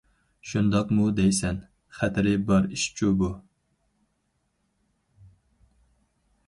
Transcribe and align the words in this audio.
-شۇنداقمۇ 0.51 1.03
دەيسەن، 1.19 1.59
خەتىرى 1.97 2.33
بار 2.47 2.65
ئىشچۇ 2.77 3.13
بۇ. 3.21 3.31